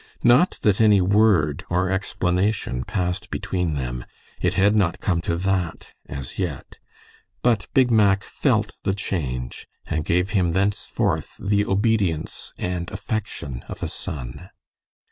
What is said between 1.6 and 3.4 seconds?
or explanation passed